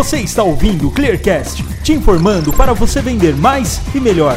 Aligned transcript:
Você 0.00 0.16
está 0.20 0.42
ouvindo 0.42 0.88
o 0.88 0.90
Clearcast, 0.90 1.62
te 1.82 1.92
informando 1.92 2.54
para 2.54 2.72
você 2.72 3.02
vender 3.02 3.36
mais 3.36 3.82
e 3.94 4.00
melhor. 4.00 4.34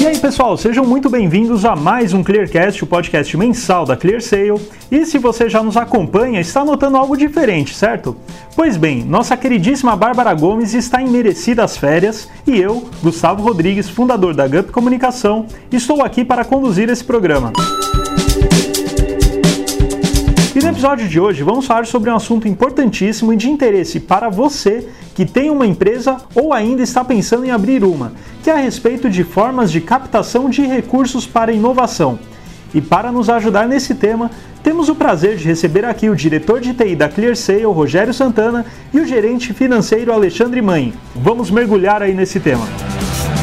E 0.00 0.06
aí, 0.06 0.16
pessoal, 0.16 0.56
sejam 0.56 0.84
muito 0.84 1.10
bem-vindos 1.10 1.64
a 1.64 1.74
mais 1.74 2.14
um 2.14 2.22
Clearcast, 2.22 2.84
o 2.84 2.86
podcast 2.86 3.36
mensal 3.36 3.84
da 3.84 3.96
ClearSale. 3.96 4.60
E 4.92 5.04
se 5.04 5.18
você 5.18 5.50
já 5.50 5.60
nos 5.60 5.76
acompanha, 5.76 6.40
está 6.40 6.64
notando 6.64 6.96
algo 6.96 7.16
diferente, 7.16 7.74
certo? 7.74 8.16
Pois 8.54 8.76
bem, 8.76 9.02
nossa 9.02 9.36
queridíssima 9.36 9.96
Bárbara 9.96 10.32
Gomes 10.34 10.72
está 10.72 11.02
em 11.02 11.08
merecidas 11.08 11.76
férias 11.76 12.28
e 12.46 12.56
eu, 12.56 12.88
Gustavo 13.02 13.42
Rodrigues, 13.42 13.88
fundador 13.88 14.36
da 14.36 14.46
GUP 14.46 14.70
Comunicação, 14.70 15.46
estou 15.72 16.00
aqui 16.00 16.24
para 16.24 16.44
conduzir 16.44 16.88
esse 16.88 17.02
programa. 17.02 17.52
E 17.58 17.81
episódio 20.82 21.08
de 21.08 21.20
hoje 21.20 21.44
vamos 21.44 21.64
falar 21.64 21.86
sobre 21.86 22.10
um 22.10 22.16
assunto 22.16 22.48
importantíssimo 22.48 23.32
e 23.32 23.36
de 23.36 23.48
interesse 23.48 24.00
para 24.00 24.28
você 24.28 24.88
que 25.14 25.24
tem 25.24 25.48
uma 25.48 25.64
empresa 25.64 26.16
ou 26.34 26.52
ainda 26.52 26.82
está 26.82 27.04
pensando 27.04 27.44
em 27.44 27.52
abrir 27.52 27.84
uma, 27.84 28.12
que 28.42 28.50
é 28.50 28.52
a 28.52 28.56
respeito 28.56 29.08
de 29.08 29.22
formas 29.22 29.70
de 29.70 29.80
captação 29.80 30.50
de 30.50 30.62
recursos 30.66 31.24
para 31.24 31.52
inovação. 31.52 32.18
E 32.74 32.80
para 32.80 33.12
nos 33.12 33.30
ajudar 33.30 33.68
nesse 33.68 33.94
tema, 33.94 34.28
temos 34.60 34.88
o 34.88 34.96
prazer 34.96 35.36
de 35.36 35.44
receber 35.44 35.84
aqui 35.84 36.10
o 36.10 36.16
diretor 36.16 36.60
de 36.60 36.74
TI 36.74 36.96
da 36.96 37.08
ClearSale, 37.08 37.62
Rogério 37.62 38.12
Santana, 38.12 38.66
e 38.92 38.98
o 38.98 39.06
gerente 39.06 39.52
financeiro 39.52 40.12
Alexandre 40.12 40.60
Mãe. 40.60 40.92
Vamos 41.14 41.48
mergulhar 41.48 42.02
aí 42.02 42.12
nesse 42.12 42.40
tema. 42.40 42.66
Para 42.66 43.41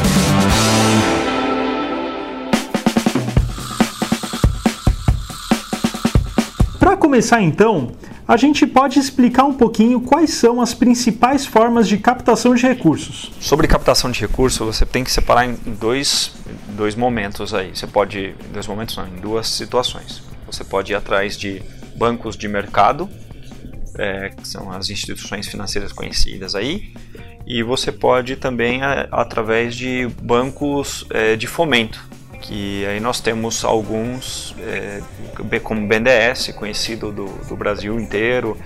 começar 7.10 7.42
então, 7.42 7.90
a 8.28 8.36
gente 8.36 8.64
pode 8.64 9.00
explicar 9.00 9.42
um 9.42 9.52
pouquinho 9.52 10.00
quais 10.00 10.30
são 10.30 10.60
as 10.60 10.72
principais 10.72 11.44
formas 11.44 11.88
de 11.88 11.98
captação 11.98 12.54
de 12.54 12.64
recursos. 12.64 13.32
Sobre 13.40 13.66
captação 13.66 14.12
de 14.12 14.20
recursos, 14.20 14.64
você 14.64 14.86
tem 14.86 15.02
que 15.02 15.10
separar 15.10 15.44
em 15.44 15.54
dois, 15.54 16.32
dois 16.68 16.94
momentos 16.94 17.52
aí. 17.52 17.74
Você 17.74 17.84
pode, 17.84 18.36
em 18.48 18.52
dois 18.52 18.68
momentos 18.68 18.96
não, 18.96 19.08
em 19.08 19.16
duas 19.16 19.48
situações. 19.48 20.22
Você 20.46 20.62
pode 20.62 20.92
ir 20.92 20.94
atrás 20.94 21.36
de 21.36 21.60
bancos 21.96 22.36
de 22.36 22.46
mercado, 22.46 23.10
é, 23.98 24.28
que 24.28 24.46
são 24.46 24.70
as 24.70 24.88
instituições 24.88 25.48
financeiras 25.48 25.92
conhecidas 25.92 26.54
aí, 26.54 26.94
e 27.44 27.60
você 27.64 27.90
pode 27.90 28.36
também 28.36 28.84
a, 28.84 29.08
através 29.10 29.74
de 29.74 30.06
bancos 30.22 31.04
é, 31.10 31.34
de 31.34 31.48
fomento, 31.48 32.08
que 32.40 32.86
aí 32.86 33.00
nós 33.00 33.20
temos 33.20 33.64
alguns, 33.64 34.54
é, 34.60 35.00
como 35.62 35.86
BNDES, 35.86 36.52
conhecido 36.56 37.12
do, 37.12 37.26
do 37.46 37.56
Brasil 37.56 38.00
inteiro, 38.00 38.56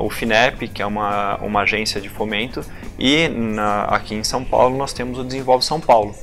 o 0.00 0.10
FINEP, 0.10 0.68
que 0.68 0.82
é 0.82 0.86
uma, 0.86 1.36
uma 1.36 1.62
agência 1.62 2.00
de 2.00 2.08
fomento, 2.08 2.64
e 2.98 3.28
na, 3.28 3.84
aqui 3.84 4.14
em 4.14 4.24
São 4.24 4.44
Paulo 4.44 4.76
nós 4.76 4.92
temos 4.92 5.18
o 5.18 5.24
Desenvolve 5.24 5.64
São 5.64 5.80
Paulo, 5.80 6.14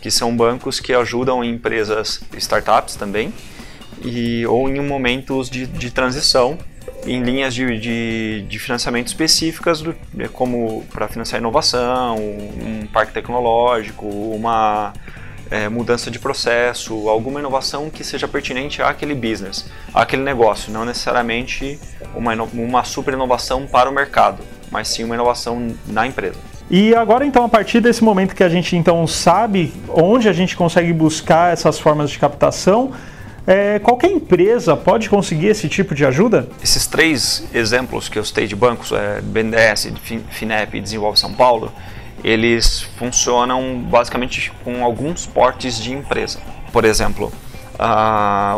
que 0.00 0.10
são 0.10 0.34
bancos 0.34 0.80
que 0.80 0.94
ajudam 0.94 1.44
empresas, 1.44 2.20
startups 2.36 2.94
também, 2.94 3.32
e, 4.02 4.46
ou 4.46 4.68
em 4.68 4.80
momentos 4.80 5.50
de, 5.50 5.66
de 5.66 5.90
transição, 5.90 6.58
em 7.06 7.22
linhas 7.22 7.54
de, 7.54 7.78
de, 7.78 8.46
de 8.48 8.58
financiamento 8.58 9.08
específicas, 9.08 9.80
do, 9.80 9.94
como 10.32 10.84
para 10.92 11.08
financiar 11.08 11.40
inovação, 11.40 12.16
um 12.16 12.86
parque 12.92 13.12
tecnológico, 13.12 14.06
uma 14.06 14.92
é, 15.50 15.68
mudança 15.68 16.10
de 16.10 16.18
processo, 16.18 17.08
alguma 17.08 17.40
inovação 17.40 17.90
que 17.90 18.04
seja 18.04 18.28
pertinente 18.28 18.80
àquele 18.82 19.14
business, 19.14 19.66
àquele 19.92 20.22
negócio, 20.22 20.72
não 20.72 20.84
necessariamente 20.84 21.78
uma, 22.14 22.34
uma 22.34 22.84
super 22.84 23.14
inovação 23.14 23.66
para 23.66 23.90
o 23.90 23.92
mercado, 23.92 24.42
mas 24.70 24.88
sim 24.88 25.04
uma 25.04 25.14
inovação 25.14 25.74
na 25.86 26.06
empresa. 26.06 26.38
E 26.70 26.94
agora 26.94 27.26
então, 27.26 27.44
a 27.44 27.48
partir 27.48 27.80
desse 27.80 28.04
momento 28.04 28.34
que 28.34 28.44
a 28.44 28.48
gente 28.48 28.76
então 28.76 29.04
sabe 29.04 29.72
onde 29.88 30.28
a 30.28 30.32
gente 30.32 30.56
consegue 30.56 30.92
buscar 30.92 31.52
essas 31.52 31.80
formas 31.80 32.10
de 32.10 32.18
captação, 32.18 32.92
é, 33.44 33.80
qualquer 33.80 34.12
empresa 34.12 34.76
pode 34.76 35.10
conseguir 35.10 35.48
esse 35.48 35.68
tipo 35.68 35.96
de 35.96 36.06
ajuda? 36.06 36.48
Esses 36.62 36.86
três 36.86 37.44
exemplos 37.52 38.08
que 38.08 38.16
eu 38.16 38.24
citei 38.24 38.46
de 38.46 38.54
bancos, 38.54 38.92
é, 38.92 39.20
BNDES, 39.20 39.92
FINEP 40.30 40.78
e 40.78 40.80
Desenvolve 40.80 41.18
São 41.18 41.32
Paulo, 41.34 41.72
eles 42.22 42.82
funcionam 42.98 43.78
basicamente 43.78 44.52
com 44.64 44.84
alguns 44.84 45.26
portes 45.26 45.78
de 45.78 45.92
empresa. 45.92 46.38
Por 46.72 46.84
exemplo, 46.84 47.32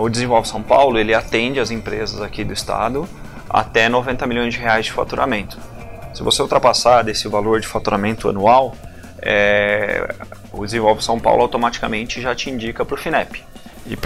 o 0.01 0.09
Desenvolve 0.09 0.49
São 0.49 0.63
Paulo 0.63 0.99
ele 0.99 1.15
atende 1.15 1.61
as 1.61 1.71
empresas 1.71 2.21
aqui 2.21 2.45
do 2.45 2.53
estado 2.53 3.09
até 3.49 3.89
90 3.89 4.27
milhões 4.27 4.55
de 4.55 4.61
reais 4.61 4.87
de 4.87 4.93
faturamento. 4.93 5.59
Se 6.15 6.23
você 6.23 6.43
ultrapassar 6.43 7.03
desse 7.03 7.29
valor 7.29 7.61
de 7.61 7.67
faturamento 7.67 8.29
anual, 8.29 8.75
é, 9.21 10.15
o 10.53 10.65
Desenvolve 10.65 11.03
São 11.03 11.19
Paulo 11.19 11.43
automaticamente 11.43 12.21
já 12.21 12.35
te 12.35 12.51
indica 12.51 12.85
para 12.85 12.95
o 12.95 12.99
FINEP. 12.99 13.43
E 13.87 13.97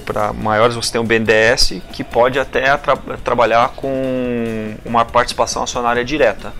para 0.00 0.32
maiores 0.32 0.74
você 0.74 0.92
tem 0.92 1.00
o 1.00 1.04
BNDES, 1.04 1.82
que 1.92 2.02
pode 2.02 2.38
até 2.38 2.76
tra 2.76 2.96
trabalhar 3.24 3.70
com 3.70 4.74
uma 4.84 5.04
participação 5.04 5.62
acionária 5.62 6.04
direta 6.04 6.52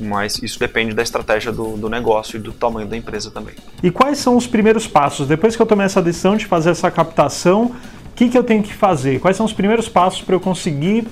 mas 0.00 0.42
isso 0.42 0.58
depende 0.58 0.94
da 0.94 1.02
estratégia 1.02 1.52
do, 1.52 1.76
do, 1.76 1.88
negócio 1.88 2.36
e 2.36 2.40
do 2.40 2.52
tamanho 2.52 2.86
da 2.86 2.96
empresa 2.96 3.30
também. 3.30 3.54
E 3.82 3.90
quais 3.90 4.18
são 4.18 4.36
os 4.36 4.46
primeiros 4.46 4.86
passos? 4.86 5.26
Depois 5.26 5.56
que 5.56 5.62
eu 5.62 5.66
tomei 5.66 5.86
essa 5.86 6.02
decisão 6.02 6.36
de 6.36 6.46
fazer 6.46 6.70
essa 6.70 6.90
captação, 6.90 7.74
o 8.06 8.14
que, 8.14 8.28
que 8.28 8.38
eu 8.38 8.44
tenho 8.44 8.62
que 8.62 8.72
fazer? 8.72 9.20
Quais 9.20 9.36
são 9.36 9.46
os 9.46 9.52
primeiros 9.52 9.88
passos 9.88 10.22
para 10.22 10.34
eu 10.34 10.40
conseguir 10.40 11.06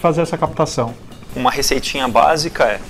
fazer 0.00 0.22
essa 0.22 0.36
captação? 0.38 0.94
Uma 1.34 1.50
receitinha 1.50 2.08
básica 2.08 2.64
é 2.64 2.80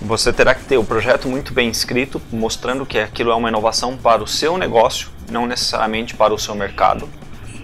você 0.00 0.32
terá 0.32 0.54
que 0.54 0.64
ter 0.64 0.76
o 0.76 0.84
projeto 0.84 1.28
muito 1.28 1.52
bem 1.52 1.68
escrito, 1.68 2.20
mostrando 2.32 2.84
que 2.84 2.98
aquilo 2.98 3.30
é 3.30 3.34
uma 3.34 3.48
inovação 3.48 3.96
para 3.96 4.22
o 4.22 4.26
seu 4.26 4.58
negócio, 4.58 5.10
não 5.30 5.46
necessariamente 5.46 6.16
para 6.16 6.34
o 6.34 6.38
seu 6.38 6.54
mercado. 6.54 7.08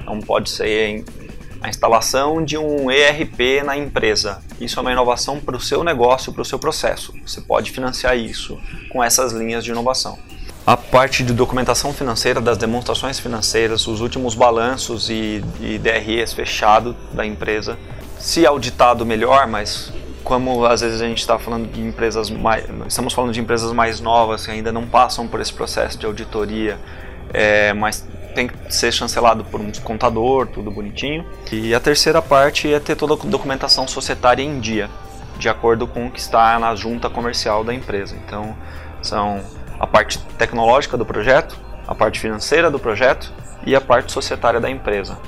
Não 0.06 0.20
pode 0.20 0.48
ser 0.48 1.04
a 1.60 1.68
instalação 1.68 2.44
de 2.44 2.56
um 2.56 2.90
ERP 2.90 3.64
na 3.64 3.76
empresa. 3.76 4.40
Isso 4.60 4.78
é 4.78 4.82
uma 4.82 4.92
inovação 4.92 5.40
para 5.40 5.56
o 5.56 5.60
seu 5.60 5.82
negócio, 5.82 6.32
para 6.32 6.42
o 6.42 6.44
seu 6.44 6.58
processo. 6.58 7.12
Você 7.26 7.40
pode 7.40 7.70
financiar 7.70 8.16
isso 8.16 8.58
com 8.90 9.02
essas 9.02 9.32
linhas 9.32 9.64
de 9.64 9.70
inovação. 9.70 10.18
A 10.66 10.76
parte 10.76 11.22
de 11.24 11.32
documentação 11.32 11.92
financeira, 11.92 12.40
das 12.40 12.58
demonstrações 12.58 13.18
financeiras, 13.18 13.86
os 13.86 14.00
últimos 14.00 14.34
balanços 14.34 15.08
e, 15.08 15.42
e 15.60 15.78
DREs 15.78 16.32
fechados 16.32 16.94
da 17.12 17.24
empresa. 17.24 17.78
Se 18.18 18.46
auditado, 18.46 19.06
melhor, 19.06 19.46
mas 19.46 19.92
como 20.22 20.66
às 20.66 20.82
vezes 20.82 21.00
a 21.00 21.06
gente 21.06 21.20
está 21.20 21.38
falando 21.38 21.72
de 21.72 21.80
empresas 21.80 22.28
mais, 22.28 22.66
estamos 22.86 23.14
falando 23.14 23.32
de 23.32 23.40
empresas 23.40 23.72
mais 23.72 23.98
novas 23.98 24.44
que 24.44 24.50
ainda 24.50 24.70
não 24.70 24.86
passam 24.86 25.26
por 25.26 25.40
esse 25.40 25.52
processo 25.52 25.96
de 25.98 26.04
auditoria, 26.04 26.78
é, 27.32 27.72
mas 27.72 28.06
tem 28.34 28.48
que 28.48 28.74
ser 28.74 28.92
chancelado 28.92 29.44
por 29.44 29.60
um 29.60 29.70
contador, 29.82 30.46
tudo 30.46 30.70
bonitinho. 30.70 31.24
E 31.50 31.74
a 31.74 31.80
terceira 31.80 32.22
parte 32.22 32.72
é 32.72 32.78
ter 32.78 32.96
toda 32.96 33.14
a 33.14 33.16
documentação 33.16 33.86
societária 33.86 34.42
em 34.42 34.60
dia, 34.60 34.88
de 35.38 35.48
acordo 35.48 35.86
com 35.86 36.06
o 36.06 36.10
que 36.10 36.20
está 36.20 36.58
na 36.58 36.74
junta 36.74 37.08
comercial 37.08 37.64
da 37.64 37.74
empresa. 37.74 38.16
Então, 38.24 38.56
são 39.02 39.40
a 39.78 39.86
parte 39.86 40.18
tecnológica 40.38 40.96
do 40.96 41.04
projeto, 41.04 41.58
a 41.86 41.94
parte 41.94 42.20
financeira 42.20 42.70
do 42.70 42.78
projeto 42.78 43.32
e 43.64 43.74
a 43.74 43.80
parte 43.80 44.12
societária 44.12 44.60
da 44.60 44.70
empresa. 44.70 45.18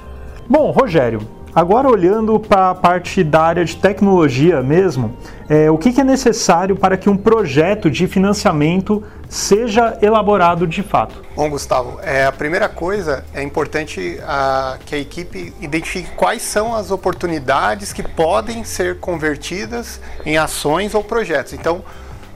Bom, 0.48 0.70
Rogério, 0.70 1.20
Agora, 1.54 1.88
olhando 1.88 2.38
para 2.38 2.70
a 2.70 2.74
parte 2.74 3.24
da 3.24 3.42
área 3.42 3.64
de 3.64 3.76
tecnologia 3.76 4.62
mesmo, 4.62 5.16
é, 5.48 5.68
o 5.68 5.76
que, 5.76 5.92
que, 5.92 6.00
é 6.00 6.04
necessário 6.04 6.76
para 6.76 6.96
que 6.96 7.10
um 7.10 7.16
projeto 7.16 7.90
de 7.90 8.06
financiamento 8.06 9.02
seja 9.28 9.98
elaborado 10.00 10.64
de 10.64 10.80
fato? 10.80 11.24
Bom, 11.34 11.50
Gustavo, 11.50 11.98
é, 12.02 12.24
a 12.24 12.30
primeira 12.30 12.68
coisa 12.68 13.24
é 13.34 13.42
importante 13.42 14.20
a, 14.24 14.78
que 14.86 14.94
a 14.94 14.98
equipe 14.98 15.52
identifique 15.60 16.12
quais 16.12 16.42
são 16.42 16.72
as 16.72 16.92
oportunidades 16.92 17.92
que 17.92 18.02
podem 18.02 18.62
ser 18.62 19.00
convertidas 19.00 20.00
em 20.24 20.38
ações 20.38 20.94
ou 20.94 21.02
projetos. 21.02 21.52
Então, 21.52 21.82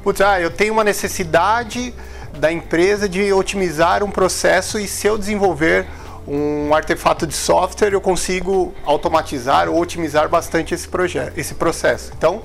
putz, 0.02 0.20
ah, 0.20 0.40
eu 0.40 0.50
tenho 0.50 0.72
uma 0.72 0.84
necessidade 0.84 1.94
da 2.36 2.50
empresa 2.50 3.08
de 3.08 3.32
otimizar 3.32 4.02
um 4.02 4.10
processo 4.10 4.76
e 4.76 4.88
se 4.88 5.06
eu 5.06 5.16
desenvolver 5.16 5.86
um 6.26 6.74
artefato 6.74 7.26
de 7.26 7.34
software 7.34 7.92
eu 7.92 8.00
consigo 8.00 8.74
automatizar 8.84 9.68
ou 9.68 9.80
otimizar 9.80 10.28
bastante 10.28 10.74
esse 10.74 10.88
projeto, 10.88 11.36
esse 11.36 11.54
processo. 11.54 12.12
Então, 12.16 12.42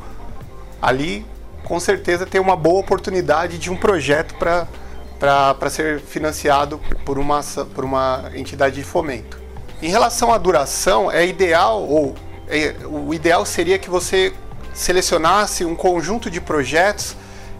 ali 0.81 1.25
com 1.63 1.79
certeza 1.79 2.25
tem 2.25 2.41
uma 2.41 2.55
boa 2.55 2.79
oportunidade 2.79 3.57
de 3.57 3.71
um 3.71 3.77
projeto 3.77 4.35
para 4.35 5.69
ser 5.69 5.99
financiado 5.99 6.79
por 7.05 7.17
uma, 7.17 7.41
por 7.75 7.85
uma 7.85 8.31
entidade 8.33 8.75
de 8.75 8.83
fomento. 8.83 9.39
Em 9.81 9.89
relação 9.89 10.33
à 10.33 10.37
duração, 10.37 11.11
é 11.11 11.25
ideal 11.25 11.81
ou 11.87 12.15
é, 12.49 12.75
o 12.85 13.13
ideal 13.13 13.45
seria 13.45 13.77
que 13.77 13.89
você 13.89 14.33
selecionasse 14.73 15.63
um 15.63 15.75
conjunto 15.75 16.29
de 16.29 16.41
projetos 16.41 17.15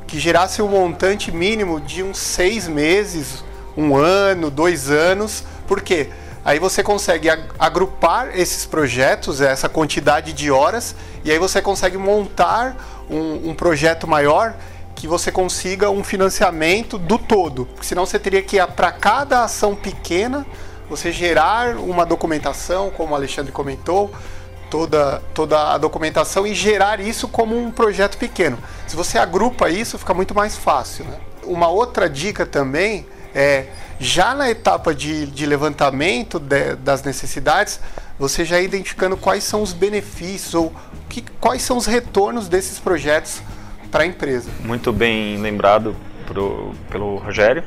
que 0.07 0.19
gerasse 0.19 0.61
um 0.61 0.67
montante 0.67 1.31
mínimo 1.31 1.79
de 1.79 2.01
uns 2.01 2.17
seis 2.17 2.67
meses, 2.67 3.43
um 3.77 3.95
ano, 3.95 4.49
dois 4.49 4.89
anos, 4.89 5.43
por 5.69 5.81
quê? 5.81 6.09
Aí 6.43 6.57
você 6.57 6.81
consegue 6.81 7.29
agrupar 7.59 8.31
esses 8.33 8.65
projetos, 8.65 9.39
essa 9.39 9.69
quantidade 9.69 10.33
de 10.33 10.49
horas, 10.49 10.95
e 11.23 11.29
aí 11.29 11.37
você 11.37 11.61
consegue 11.61 11.95
montar 11.95 12.75
um, 13.07 13.51
um 13.51 13.53
projeto 13.53 14.07
maior 14.07 14.55
que 14.95 15.07
você 15.07 15.31
consiga 15.31 15.91
um 15.91 16.03
financiamento 16.03 16.97
do 16.97 17.19
todo. 17.19 17.67
Senão 17.81 18.03
você 18.03 18.17
teria 18.17 18.41
que, 18.41 18.57
para 18.65 18.91
cada 18.91 19.43
ação 19.43 19.75
pequena, 19.75 20.43
você 20.89 21.11
gerar 21.11 21.75
uma 21.75 22.03
documentação, 22.03 22.89
como 22.89 23.13
o 23.13 23.15
Alexandre 23.15 23.51
comentou, 23.51 24.11
toda, 24.71 25.21
toda 25.35 25.73
a 25.73 25.77
documentação 25.77 26.47
e 26.47 26.55
gerar 26.55 26.99
isso 26.99 27.27
como 27.27 27.55
um 27.55 27.69
projeto 27.69 28.17
pequeno. 28.17 28.57
Se 28.87 28.95
você 28.95 29.19
agrupa 29.19 29.69
isso, 29.69 29.99
fica 29.99 30.15
muito 30.15 30.33
mais 30.33 30.57
fácil. 30.57 31.05
Né? 31.05 31.17
Uma 31.43 31.67
outra 31.67 32.09
dica 32.09 32.43
também 32.43 33.05
é 33.33 33.67
já 33.99 34.33
na 34.33 34.49
etapa 34.49 34.95
de, 34.95 35.25
de 35.27 35.45
levantamento 35.45 36.39
de, 36.39 36.75
das 36.75 37.03
necessidades, 37.03 37.79
você 38.17 38.45
já 38.45 38.59
identificando 38.59 39.17
quais 39.17 39.43
são 39.43 39.61
os 39.61 39.73
benefícios 39.73 40.53
ou 40.53 40.73
que, 41.09 41.21
quais 41.39 41.61
são 41.61 41.77
os 41.77 41.85
retornos 41.85 42.47
desses 42.47 42.79
projetos 42.79 43.41
para 43.91 44.03
a 44.03 44.07
empresa. 44.07 44.49
Muito 44.63 44.93
bem 44.93 45.37
lembrado 45.37 45.95
pro, 46.25 46.73
pelo 46.89 47.17
Rogério. 47.17 47.63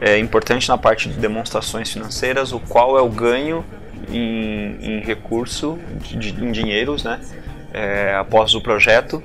É 0.00 0.18
importante 0.18 0.68
na 0.68 0.76
parte 0.76 1.08
de 1.08 1.14
demonstrações 1.14 1.90
financeiras 1.90 2.52
o 2.52 2.60
qual 2.60 2.98
é 2.98 3.02
o 3.02 3.08
ganho 3.08 3.64
em, 4.10 4.76
em 4.80 5.00
recurso, 5.00 5.78
de, 6.00 6.30
em 6.44 6.52
dinheiros, 6.52 7.02
né, 7.02 7.20
é, 7.72 8.14
após 8.14 8.54
o 8.54 8.60
projeto 8.60 9.22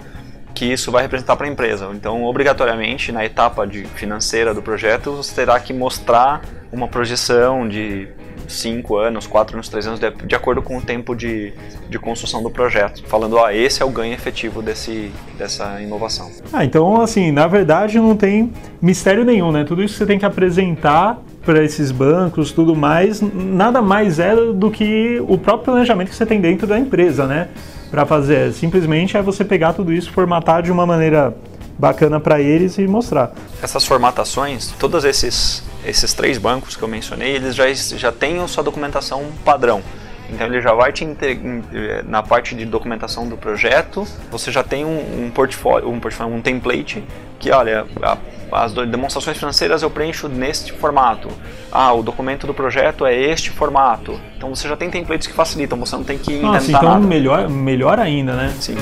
que 0.53 0.65
isso 0.65 0.91
vai 0.91 1.01
representar 1.03 1.35
para 1.35 1.47
a 1.47 1.49
empresa. 1.49 1.89
Então, 1.93 2.23
obrigatoriamente, 2.23 3.11
na 3.11 3.25
etapa 3.25 3.65
de 3.65 3.85
financeira 3.85 4.53
do 4.53 4.61
projeto, 4.61 5.11
você 5.11 5.33
terá 5.33 5.59
que 5.59 5.73
mostrar 5.73 6.41
uma 6.71 6.87
projeção 6.87 7.67
de 7.67 8.07
5 8.47 8.97
anos, 8.97 9.27
4 9.27 9.55
anos, 9.55 9.69
3 9.69 9.87
anos, 9.87 9.99
de, 9.99 10.11
de, 10.11 10.35
acordo 10.35 10.61
com 10.61 10.77
o 10.77 10.81
tempo 10.81 11.15
de, 11.15 11.53
de 11.89 11.99
construção 11.99 12.43
do 12.43 12.49
projeto. 12.49 13.03
Falando, 13.07 13.37
ó, 13.37 13.49
esse 13.49 13.81
é 13.81 13.85
o 13.85 13.89
ganho 13.89 14.13
efetivo 14.13 14.61
desse, 14.61 15.11
dessa 15.37 15.81
inovação. 15.81 16.29
Ah, 16.51 16.63
então, 16.63 17.01
assim, 17.01 17.31
na 17.31 17.47
verdade 17.47 17.97
não 17.97 18.15
tem 18.15 18.51
mistério 18.81 19.23
nenhum, 19.23 19.51
né? 19.51 19.63
Tudo 19.63 19.83
isso 19.83 19.95
você 19.95 20.05
tem 20.05 20.19
que 20.19 20.25
apresentar 20.25 21.19
para 21.45 21.63
esses 21.63 21.91
bancos, 21.91 22.51
tudo 22.51 22.75
mais, 22.75 23.19
nada 23.19 23.81
mais 23.81 24.19
é 24.19 24.35
do 24.35 24.69
que 24.69 25.19
o 25.27 25.37
próprio 25.37 25.73
planejamento 25.73 26.09
que 26.09 26.15
você 26.15 26.25
tem 26.25 26.39
dentro 26.39 26.67
da 26.67 26.77
empresa, 26.77 27.25
né? 27.25 27.49
Para 27.91 28.05
fazer. 28.05 28.53
Simplesmente 28.53 29.17
é 29.17 29.21
você 29.21 29.43
pegar 29.43 29.73
tudo 29.73 29.91
isso, 29.91 30.11
formatar 30.11 30.63
de 30.63 30.71
uma 30.71 30.85
maneira 30.85 31.35
bacana 31.77 32.19
para 32.19 32.39
eles 32.39 32.77
e 32.77 32.87
mostrar. 32.87 33.33
Essas 33.61 33.85
formatações, 33.85 34.73
todos 34.79 35.03
esses, 35.03 35.61
esses 35.85 36.13
três 36.13 36.37
bancos 36.37 36.75
que 36.75 36.81
eu 36.81 36.87
mencionei, 36.87 37.35
eles 37.35 37.53
já, 37.55 37.71
já 37.73 38.11
têm 38.11 38.39
a 38.39 38.47
sua 38.47 38.63
documentação 38.63 39.25
padrão. 39.43 39.83
Então 40.29 40.47
ele 40.47 40.61
já 40.61 40.73
vai 40.73 40.91
te 40.91 41.03
eh, 41.03 42.03
na 42.07 42.23
parte 42.23 42.55
de 42.55 42.65
documentação 42.65 43.27
do 43.27 43.35
projeto, 43.35 44.07
você 44.31 44.51
já 44.51 44.63
tem 44.63 44.85
um, 44.85 45.25
um 45.25 45.31
portfólio, 45.31 45.89
um 45.89 45.99
portfólio, 45.99 46.33
um 46.33 46.41
template 46.41 47.03
que, 47.39 47.51
olha, 47.51 47.85
a, 48.01 48.17
as 48.51 48.73
demonstrações 48.73 49.37
financeiras 49.37 49.81
eu 49.81 49.89
preencho 49.89 50.27
neste 50.27 50.71
formato. 50.73 51.29
Ah, 51.71 51.93
o 51.93 52.03
documento 52.03 52.45
do 52.45 52.53
projeto 52.53 53.05
é 53.05 53.15
este 53.15 53.49
formato. 53.49 54.19
Então 54.37 54.53
você 54.53 54.67
já 54.67 54.77
tem 54.77 54.89
templates 54.89 55.27
que 55.27 55.33
facilitam, 55.33 55.77
você 55.79 55.95
não 55.95 56.03
tem 56.03 56.17
que 56.17 56.31
inventar 56.31 56.53
Nossa, 56.53 56.71
então 56.71 56.89
nada. 56.89 57.05
melhor, 57.05 57.49
melhor 57.49 57.99
ainda, 57.99 58.33
né? 58.33 58.53
Sim. 58.59 58.75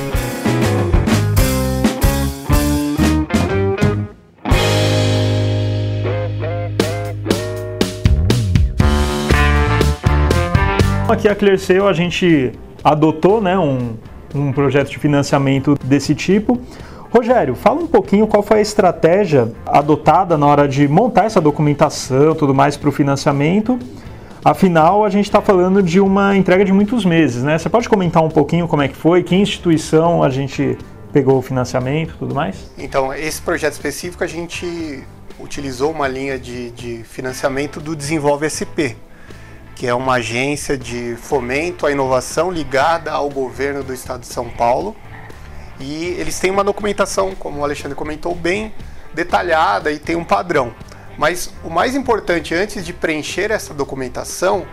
Aqui 11.10 11.28
a 11.28 11.34
Clearsale 11.34 11.88
a 11.88 11.94
gente 11.94 12.52
adotou 12.84 13.42
né, 13.42 13.58
um, 13.58 13.96
um 14.36 14.54
projeto 14.54 14.92
de 14.92 15.00
financiamento 15.00 15.76
desse 15.84 16.14
tipo. 16.14 16.62
Rogério, 17.12 17.56
fala 17.56 17.82
um 17.82 17.88
pouquinho 17.88 18.28
qual 18.28 18.44
foi 18.44 18.60
a 18.60 18.62
estratégia 18.62 19.52
adotada 19.66 20.38
na 20.38 20.46
hora 20.46 20.68
de 20.68 20.88
montar 20.88 21.26
essa 21.26 21.42
documentação, 21.42 22.36
tudo 22.36 22.54
mais 22.54 22.78
para 22.78 22.90
o 22.90 22.92
financiamento. 22.92 23.80
Afinal, 24.46 25.04
a 25.04 25.10
gente 25.10 25.26
está 25.26 25.42
falando 25.42 25.82
de 25.82 26.00
uma 26.00 26.38
entrega 26.38 26.64
de 26.64 26.72
muitos 26.72 27.04
meses, 27.04 27.42
né? 27.42 27.58
Você 27.58 27.70
pode 27.70 27.90
comentar 27.90 28.24
um 28.24 28.30
pouquinho 28.30 28.68
como 28.68 28.84
é 28.84 28.88
que 28.88 28.96
foi, 28.96 29.24
que 29.24 29.36
instituição 29.36 30.22
a 30.22 30.30
gente 30.30 30.78
pegou 31.12 31.40
o 31.40 31.42
financiamento, 31.42 32.16
tudo 32.20 32.36
mais? 32.36 32.70
Então, 32.78 33.12
esse 33.12 33.42
projeto 33.42 33.74
específico 33.74 34.24
a 34.24 34.28
gente 34.28 35.04
utilizou 35.40 35.90
uma 35.90 36.08
linha 36.08 36.38
de, 36.38 36.70
de 36.70 37.04
financiamento 37.04 37.80
do 37.80 37.96
Desenvolve 37.96 38.48
SP, 38.48 38.94
que 39.80 39.88
é 39.88 39.96
uma 39.96 40.16
agência 40.16 40.78
de 40.78 41.16
fomento 41.16 41.86
à 41.86 41.92
inovação 41.92 42.52
ligada 42.52 43.14
ao 43.14 43.30
governo 43.30 43.82
do 43.82 43.94
estado 43.94 44.20
de 44.20 44.28
São 44.28 44.50
Paulo 44.50 44.94
e 45.80 46.08
eles 46.20 46.38
têm 46.38 46.52
uma 46.52 46.66
documentação, 46.66 47.34
como 47.34 47.62
o 47.62 47.64
Alexandre 47.64 47.96
comentou, 47.96 48.36
bem 48.36 48.74
detalhada 49.14 49.90
e 49.90 49.98
tem 49.98 50.18
um 50.18 50.26
padrão. 50.26 50.76
Mas 51.18 51.50
o 51.64 51.70
mais 51.70 51.96
importante 51.96 52.54
antes 52.54 52.86
de 52.86 52.92
preencher 52.92 53.52
essa 53.52 53.74
documentação 53.74 54.66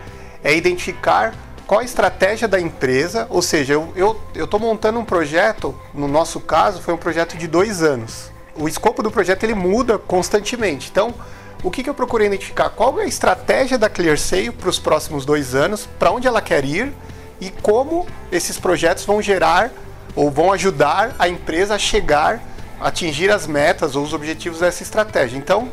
é 0.43 0.53
identificar 0.53 1.33
qual 1.65 1.79
a 1.79 1.85
estratégia 1.85 2.45
da 2.45 2.59
empresa, 2.59 3.27
ou 3.29 3.41
seja, 3.41 3.81
eu 3.95 4.19
estou 4.35 4.59
montando 4.59 4.99
um 4.99 5.05
projeto, 5.05 5.73
no 5.93 6.09
nosso 6.09 6.41
caso 6.41 6.81
foi 6.81 6.93
um 6.93 6.97
projeto 6.97 7.37
de 7.37 7.47
dois 7.47 7.81
anos. 7.81 8.29
O 8.57 8.67
escopo 8.67 9.01
do 9.01 9.09
projeto 9.09 9.45
ele 9.45 9.55
muda 9.55 9.97
constantemente. 9.97 10.89
Então, 10.91 11.15
o 11.63 11.71
que, 11.71 11.83
que 11.83 11.89
eu 11.89 11.93
procurei 11.93 12.27
identificar? 12.27 12.69
Qual 12.69 12.99
é 12.99 13.03
a 13.03 13.07
estratégia 13.07 13.77
da 13.77 13.89
ClearSale 13.89 14.51
para 14.51 14.69
os 14.69 14.79
próximos 14.79 15.25
dois 15.25 15.55
anos, 15.55 15.87
para 15.97 16.11
onde 16.11 16.27
ela 16.27 16.41
quer 16.41 16.63
ir 16.63 16.93
e 17.41 17.49
como 17.49 18.05
esses 18.31 18.59
projetos 18.59 19.05
vão 19.05 19.21
gerar 19.21 19.71
ou 20.15 20.29
vão 20.31 20.51
ajudar 20.51 21.15
a 21.17 21.27
empresa 21.27 21.75
a 21.75 21.79
chegar, 21.79 22.41
a 22.79 22.87
atingir 22.87 23.31
as 23.31 23.47
metas 23.47 23.95
ou 23.95 24.03
os 24.03 24.13
objetivos 24.13 24.59
dessa 24.59 24.83
estratégia. 24.83 25.37
Então, 25.37 25.69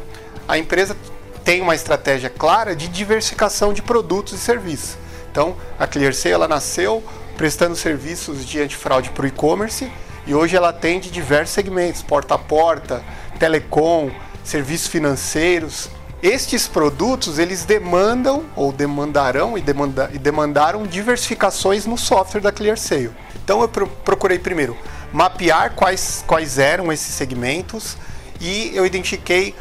a 0.49 0.59
empresa 0.59 0.97
tem 1.45 1.61
uma 1.61 1.75
estratégia 1.75 2.31
clara 2.31 2.75
de 2.75 2.89
diversificação 2.89 3.73
de 3.73 3.83
produtos 3.83 4.33
e 4.33 4.39
serviços. 4.39 4.97
Então, 5.31 5.57
a 5.79 5.87
ClearSale 5.87 6.35
ela 6.35 6.49
nasceu 6.49 7.03
prestando 7.37 7.77
serviços 7.77 8.47
de 8.47 8.61
antifraude 8.61 9.11
para 9.11 9.25
o 9.25 9.27
e-commerce 9.27 9.91
e 10.27 10.35
hoje 10.35 10.57
ela 10.57 10.71
atende 10.71 11.11
diversos 11.11 11.55
segmentos, 11.55 12.03
porta 12.03 12.35
a 12.35 12.39
porta, 12.39 13.03
telecom, 13.39 14.11
serviços 14.45 14.87
financeiros. 14.87 15.89
Estes 16.23 16.69
produtos 16.69 17.39
eles 17.39 17.65
demandam 17.65 18.45
ou 18.55 18.73
demandarão 18.73 19.59
e, 19.59 19.61
demanda, 19.61 20.11
e 20.13 20.19
demandaram 20.19 20.87
diversificações 20.87 21.87
no 21.87 21.99
software 21.99 22.41
da 22.41 22.53
ClearSale. 22.53 23.11
Então 23.43 23.61
eu 23.61 23.69
procurei 23.69 24.39
primeiro 24.39 24.77
mapear 25.13 25.75
quais, 25.75 26.25
quais 26.27 26.59
eram 26.59 26.93
esses 26.93 27.15
segmentos 27.15 27.97
e 28.41 28.73
eu 28.75 28.85
identifiquei 28.85 29.55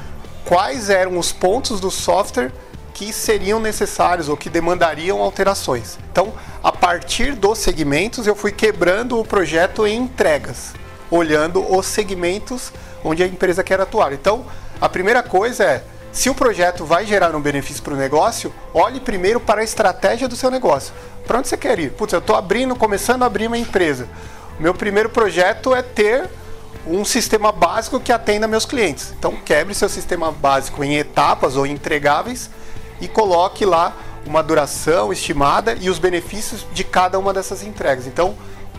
quais 0.45 0.89
eram 0.89 1.17
os 1.17 1.31
pontos 1.31 1.79
do 1.79 1.91
software 1.91 2.51
que 2.93 3.11
seriam 3.11 3.59
necessários 3.59 4.29
ou 4.29 4.37
que 4.37 4.49
demandariam 4.49 5.21
alterações. 5.21 5.97
Então, 6.11 6.33
a 6.63 6.71
partir 6.71 7.33
dos 7.33 7.57
segmentos, 7.57 8.27
eu 8.27 8.35
fui 8.35 8.51
quebrando 8.51 9.19
o 9.19 9.25
projeto 9.25 9.85
em 9.85 9.97
entregas, 9.97 10.73
olhando 11.09 11.59
os 11.75 11.87
segmentos 11.87 12.71
onde 13.03 13.23
a 13.23 13.27
empresa 13.27 13.63
quer 13.63 13.81
atuar. 13.81 14.13
Então, 14.13 14.45
a 14.79 14.89
primeira 14.89 15.23
coisa 15.23 15.63
é 15.63 15.83
se 16.13 16.29
o 16.29 16.35
projeto 16.35 16.85
vai 16.85 17.07
gerar 17.07 17.35
um 17.35 17.41
benefício 17.41 17.81
para 17.81 17.95
o 17.95 17.97
negócio, 17.97 18.53
olhe 18.71 18.99
primeiro 18.99 19.39
para 19.39 19.61
a 19.61 19.63
estratégia 19.63 20.27
do 20.27 20.35
seu 20.35 20.51
negócio. 20.51 20.93
Para 21.25 21.39
onde 21.39 21.47
você 21.47 21.57
quer 21.57 21.79
ir? 21.79 21.91
Putz, 21.91 22.13
eu 22.13 22.19
estou 22.19 22.35
abrindo, 22.35 22.75
começando 22.75 23.23
a 23.23 23.25
abrir 23.25 23.47
uma 23.47 23.57
empresa. 23.57 24.07
Meu 24.59 24.75
primeiro 24.75 25.09
projeto 25.09 25.73
é 25.73 25.81
ter 25.81 26.29
um 26.85 27.03
sistema 27.03 27.51
básico 27.51 27.99
que 27.99 28.11
atenda 28.11 28.47
meus 28.47 28.65
clientes. 28.65 29.11
Então, 29.17 29.37
quebre 29.37 29.73
seu 29.73 29.89
sistema 29.89 30.31
básico 30.31 30.83
em 30.83 30.97
etapas 30.97 31.55
ou 31.55 31.65
entregáveis 31.65 32.49
e 33.01 33.07
coloque 33.07 33.65
lá 33.65 33.95
uma 34.25 34.43
duração 34.43 35.11
estimada 35.11 35.75
e 35.79 35.89
os 35.89 35.97
benefícios 35.97 36.65
de 36.73 36.83
cada 36.83 37.17
uma 37.17 37.33
dessas 37.33 37.63
entregas. 37.63 38.05
Então, 38.05 38.35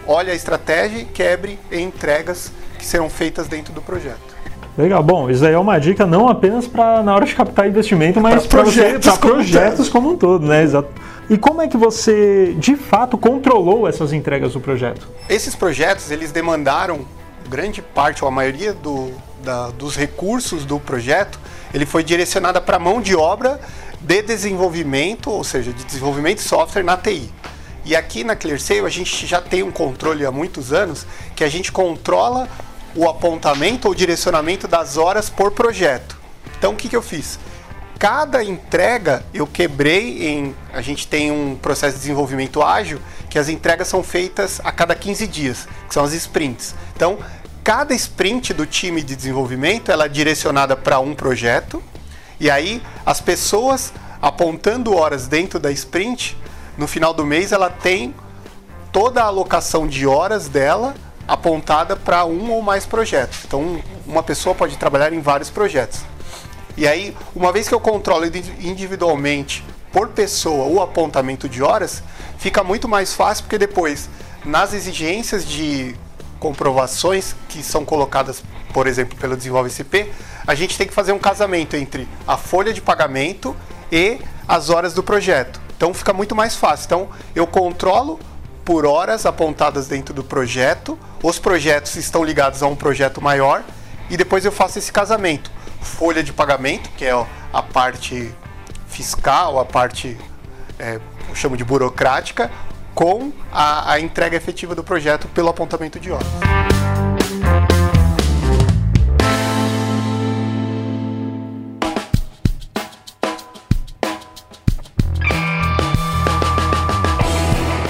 olhe 0.07 0.31
a 0.31 0.35
estratégia 0.35 0.99
e 0.99 1.05
quebre 1.05 1.59
em 1.73 1.85
entregas 1.85 2.53
que 2.79 2.87
serão 2.87 3.11
feitas 3.11 3.49
dentro 3.49 3.73
do 3.73 3.83
projeto. 3.83 4.34
Legal, 4.77 5.03
bom, 5.03 5.31
isso 5.31 5.45
aí 5.47 5.53
é 5.53 5.59
uma 5.59 5.79
dica 5.79 6.05
não 6.05 6.29
apenas 6.29 6.67
para 6.67 7.03
na 7.03 7.15
hora 7.15 7.25
de 7.25 7.35
captar 7.35 7.69
investimento, 7.69 8.21
mas 8.21 8.47
para 8.47 8.63
projetos, 8.63 9.19
projetos 9.19 9.89
como 9.89 10.11
um 10.11 10.17
todo, 10.17 10.45
né? 10.47 10.63
Exato. 10.63 10.89
E 11.31 11.39
como 11.39 11.63
é 11.63 11.69
que 11.69 11.77
você, 11.77 12.55
de 12.59 12.77
fato, 12.77 13.17
controlou 13.17 13.89
essas 13.89 14.13
entregas 14.13 14.53
do 14.53 14.61
projeto? 14.61 15.09
Esses 15.29 15.55
projetos, 15.55 16.11
eles 16.11 16.33
demandaram 16.33 17.07
grande 17.49 17.81
parte, 17.81 18.25
ou 18.25 18.29
a 18.29 18.31
maioria 18.31 18.73
do, 18.73 19.13
da, 19.43 19.69
dos 19.71 19.97
recursos 19.97 20.65
do 20.65 20.81
projeto, 20.81 21.39
ele 21.73 21.87
foi 21.87 22.03
direcionada 22.03 22.61
para 22.61 22.79
mão 22.79 23.01
de 23.01 23.15
obra 23.15 23.61
de 24.01 24.23
desenvolvimento, 24.23 25.31
ou 25.31 25.45
seja, 25.45 25.73
de 25.73 25.85
desenvolvimento 25.85 26.39
de 26.39 26.45
software 26.45 26.83
na 26.83 26.97
TI. 26.97 27.31
E 27.85 27.95
aqui 27.95 28.25
na 28.25 28.35
ClearSale 28.35 28.81
a 28.81 28.89
gente 28.89 29.27
já 29.27 29.41
tem 29.41 29.63
um 29.63 29.71
controle 29.71 30.25
há 30.27 30.33
muitos 30.33 30.73
anos 30.73 31.07
que 31.37 31.45
a 31.45 31.49
gente 31.49 31.71
controla 31.71 32.49
o 32.95 33.09
apontamento 33.09 33.89
ou 33.89 33.95
direcionamento 33.95 34.69
das 34.69 34.97
horas 34.97 35.29
por 35.29 35.51
projeto. 35.51 36.19
Então 36.59 36.73
o 36.73 36.77
que, 36.77 36.89
que 36.89 36.97
eu 36.97 37.03
fiz? 37.03 37.39
cada 38.05 38.45
entrega 38.45 39.25
eu 39.33 39.47
quebrei 39.47 40.29
em. 40.29 40.55
A 40.75 40.83
gente 40.83 41.09
tem 41.09 41.33
um 41.33 41.57
processo 41.57 41.95
de 41.95 42.01
desenvolvimento 42.01 42.63
ágil 42.63 43.01
que 43.31 43.39
as 43.39 43.49
entregas 43.49 43.89
são 43.89 44.03
feitas 44.03 44.61
a 44.63 44.71
cada 44.71 44.95
15 44.95 45.27
dias, 45.27 45.67
que 45.89 45.95
são 45.95 46.05
as 46.05 46.13
sprints. 46.13 46.75
Então, 46.95 47.19
cada 47.65 47.95
sprint 47.95 48.53
do 48.53 48.67
time 48.67 49.03
de 49.03 49.17
desenvolvimento 49.17 49.91
ela 49.91 50.05
é 50.05 50.09
direcionada 50.09 50.77
para 50.77 51.01
um 51.01 51.15
projeto 51.15 51.83
e 52.39 52.51
aí 52.51 52.83
as 53.07 53.23
pessoas 53.23 53.91
apontando 54.21 54.95
horas 54.95 55.27
dentro 55.27 55.59
da 55.59 55.73
sprint, 55.73 56.37
no 56.77 56.87
final 56.87 57.15
do 57.15 57.25
mês 57.25 57.53
ela 57.53 57.71
tem 57.71 58.15
toda 58.93 59.23
a 59.23 59.27
alocação 59.29 59.87
de 59.87 60.07
horas 60.07 60.47
dela 60.47 60.95
apontada 61.27 61.97
para 61.97 62.25
um 62.25 62.51
ou 62.51 62.63
mais 62.63 62.87
projetos. 62.87 63.41
Então, 63.47 63.83
uma 64.07 64.23
pessoa 64.23 64.55
pode 64.55 64.77
trabalhar 64.77 65.13
em 65.13 65.21
vários 65.21 65.51
projetos. 65.51 66.01
E 66.77 66.87
aí, 66.87 67.17
uma 67.35 67.53
vez 67.53 67.69
que 67.69 67.75
eu 67.75 67.81
controlo 67.81 68.25
individualmente 68.61 69.65
por 69.93 70.09
pessoa 70.09 70.67
o 70.67 70.83
apontamento 70.83 71.49
de 71.49 71.63
horas, 71.63 72.03
fica 72.37 72.65
muito 72.65 72.89
mais 72.89 73.15
fácil 73.15 73.45
porque 73.45 73.59
depois, 73.59 74.09
nas 74.45 74.75
exigências 74.75 75.47
de 75.47 75.95
comprovações 76.41 77.35
que 77.49 77.63
são 77.63 77.85
colocadas, 77.85 78.43
por 78.73 78.87
exemplo, 78.87 79.17
pelo 79.19 79.37
Desenvolve 79.37 79.71
SP, 79.71 80.11
a 80.47 80.55
gente 80.55 80.77
tem 80.77 80.87
que 80.87 80.93
fazer 80.93 81.13
um 81.13 81.19
casamento 81.19 81.77
entre 81.77 82.09
a 82.27 82.37
folha 82.37 82.73
de 82.73 82.83
pagamento 82.83 83.57
e 83.91 84.19
as 84.47 84.69
horas 84.69 84.93
do 84.93 85.03
projeto. 85.03 85.61
Então 85.77 85.95
fica 85.95 86.13
muito 86.13 86.35
mais 86.35 86.55
fácil. 86.57 86.87
Então 86.87 87.09
eu 87.35 87.47
controlo 87.47 88.19
por 88.65 88.87
horas 88.87 89.27
apontadas 89.27 89.87
dentro 89.87 90.15
do 90.15 90.25
projeto, 90.25 90.99
os 91.23 91.39
projetos 91.39 91.97
estão 91.97 92.25
ligados 92.25 92.63
a 92.63 92.67
um 92.67 92.75
projeto 92.75 93.21
maior 93.21 93.63
e 94.09 94.17
depois 94.17 94.45
eu 94.45 94.53
faço 94.53 94.79
esse 94.79 94.91
casamento. 94.91 95.51
Folha 95.81 96.23
de 96.23 96.33
pagamento, 96.33 96.89
que 96.97 97.05
é 97.05 97.13
a 97.53 97.63
parte 97.63 98.35
fiscal, 98.89 99.59
a 99.59 99.65
parte, 99.65 100.17
é, 100.79 100.99
eu 101.29 101.35
chamo 101.35 101.57
de 101.57 101.65
burocrática, 101.65 102.51
com 102.95 103.33
a, 103.53 103.93
a 103.93 104.01
entrega 104.01 104.37
efetiva 104.37 104.75
do 104.75 104.83
projeto 104.83 105.27
pelo 105.29 105.49
apontamento 105.49 105.99
de 105.99 106.11
horas. 106.11 106.64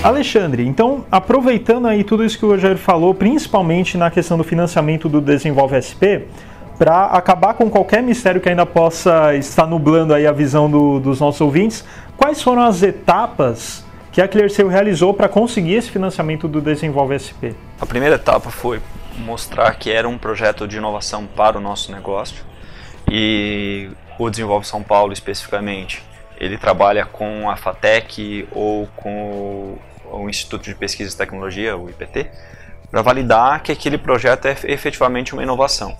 Alexandre, 0.04 0.66
então, 0.66 1.06
aproveitando 1.10 1.88
aí 1.88 2.04
tudo 2.04 2.22
isso 2.26 2.38
que 2.38 2.44
o 2.44 2.50
Rogério 2.50 2.76
falou, 2.76 3.14
principalmente 3.14 3.96
na 3.96 4.10
questão 4.10 4.36
do 4.36 4.44
financiamento 4.44 5.08
do 5.08 5.18
Desenvolve 5.18 5.80
SP, 5.80 6.28
para 6.76 7.06
acabar 7.06 7.54
com 7.54 7.70
qualquer 7.70 8.02
mistério 8.02 8.38
que 8.38 8.46
ainda 8.46 8.66
possa 8.66 9.34
estar 9.34 9.66
nublando 9.66 10.12
aí 10.12 10.26
a 10.26 10.32
visão 10.32 10.70
do, 10.70 11.00
dos 11.00 11.20
nossos 11.20 11.40
ouvintes, 11.40 11.82
quais 12.18 12.42
foram 12.42 12.60
as 12.60 12.82
etapas 12.82 13.82
que 14.12 14.20
a 14.20 14.28
Clearseal 14.28 14.68
realizou 14.68 15.14
para 15.14 15.26
conseguir 15.26 15.76
esse 15.76 15.90
financiamento 15.90 16.46
do 16.46 16.60
Desenvolve 16.60 17.18
SP? 17.18 17.56
A 17.80 17.86
primeira 17.86 18.16
etapa 18.16 18.50
foi 18.50 18.82
mostrar 19.16 19.74
que 19.76 19.90
era 19.90 20.06
um 20.06 20.18
projeto 20.18 20.68
de 20.68 20.76
inovação 20.76 21.24
para 21.24 21.56
o 21.56 21.60
nosso 21.62 21.90
negócio 21.90 22.44
e 23.10 23.88
o 24.18 24.28
Desenvolve 24.28 24.66
São 24.66 24.82
Paulo 24.82 25.14
especificamente, 25.14 26.02
ele 26.36 26.58
trabalha 26.58 27.06
com 27.06 27.48
a 27.48 27.56
FATEC 27.56 28.46
ou 28.52 28.86
com 28.96 29.78
o 30.18 30.28
Instituto 30.28 30.64
de 30.64 30.74
Pesquisa 30.74 31.14
e 31.14 31.16
Tecnologia, 31.16 31.76
o 31.76 31.88
IPT, 31.88 32.30
para 32.90 33.02
validar 33.02 33.62
que 33.62 33.72
aquele 33.72 33.98
projeto 33.98 34.46
é 34.46 34.56
efetivamente 34.64 35.32
uma 35.32 35.42
inovação. 35.42 35.96